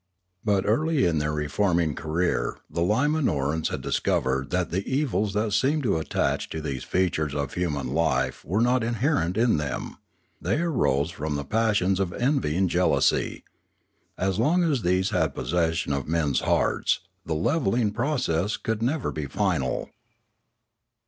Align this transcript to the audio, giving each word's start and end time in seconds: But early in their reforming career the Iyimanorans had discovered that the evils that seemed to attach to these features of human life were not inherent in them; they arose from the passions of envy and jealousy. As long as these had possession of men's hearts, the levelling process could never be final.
But 0.43 0.65
early 0.65 1.05
in 1.05 1.19
their 1.19 1.31
reforming 1.31 1.93
career 1.93 2.57
the 2.67 2.81
Iyimanorans 2.81 3.67
had 3.67 3.81
discovered 3.81 4.49
that 4.49 4.71
the 4.71 4.83
evils 4.91 5.35
that 5.35 5.53
seemed 5.53 5.83
to 5.83 5.97
attach 5.97 6.49
to 6.49 6.59
these 6.59 6.83
features 6.83 7.35
of 7.35 7.53
human 7.53 7.85
life 7.93 8.43
were 8.43 8.61
not 8.61 8.83
inherent 8.83 9.37
in 9.37 9.57
them; 9.57 9.97
they 10.41 10.59
arose 10.59 11.11
from 11.11 11.35
the 11.35 11.45
passions 11.45 11.99
of 11.99 12.13
envy 12.13 12.57
and 12.57 12.67
jealousy. 12.71 13.43
As 14.17 14.39
long 14.39 14.63
as 14.63 14.81
these 14.81 15.11
had 15.11 15.35
possession 15.35 15.93
of 15.93 16.07
men's 16.07 16.39
hearts, 16.39 17.01
the 17.23 17.35
levelling 17.35 17.91
process 17.91 18.57
could 18.57 18.81
never 18.81 19.11
be 19.11 19.27
final. 19.27 19.91